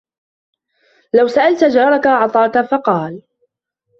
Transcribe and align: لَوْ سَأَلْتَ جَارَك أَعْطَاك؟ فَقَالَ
لَوْ 1.15 1.27
سَأَلْتَ 1.27 1.63
جَارَك 1.63 2.07
أَعْطَاك؟ 2.07 2.61
فَقَالَ 2.71 3.21